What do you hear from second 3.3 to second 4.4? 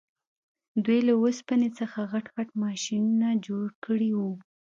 جوړ کړي وو